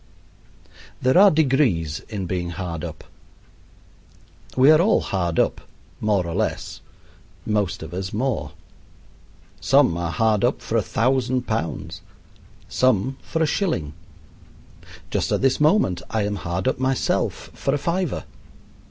There 0.99 1.15
are 1.15 1.29
degrees 1.29 1.99
in 2.09 2.25
being 2.25 2.49
hard 2.49 2.83
up. 2.83 3.03
We 4.57 4.71
are 4.71 4.81
all 4.81 5.01
hard 5.01 5.37
up, 5.37 5.61
more 5.99 6.25
or 6.25 6.33
less 6.33 6.81
most 7.45 7.83
of 7.83 7.93
us 7.93 8.11
more. 8.11 8.53
Some 9.59 9.95
are 9.97 10.09
hard 10.09 10.43
up 10.43 10.59
for 10.59 10.75
a 10.75 10.81
thousand 10.81 11.43
pounds; 11.45 12.01
some 12.67 13.17
for 13.21 13.43
a 13.43 13.45
shilling. 13.45 13.93
Just 15.11 15.31
at 15.31 15.41
this 15.43 15.59
moment 15.61 16.01
I 16.09 16.23
am 16.23 16.37
hard 16.37 16.67
up 16.67 16.79
myself 16.79 17.51
for 17.53 17.71
a 17.75 17.77
fiver. 17.77 18.23